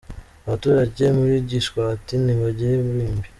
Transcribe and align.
Abaturage 0.45 1.03
muri 1.17 1.35
Gishwati 1.49 2.13
ntibagira 2.23 2.71
irimbi 2.75 3.27